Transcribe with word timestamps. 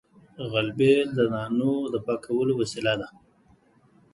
غلبېل 0.51 1.07
د 1.17 1.19
دانو 1.33 1.73
د 1.93 1.95
پاکولو 2.05 2.53
وسیله 2.61 2.93
ده 3.01 3.07